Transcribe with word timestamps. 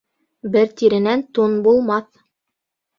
Бер 0.55 0.73
тиренән 0.81 1.25
тун 1.39 1.57
булмаҫ. 1.69 2.13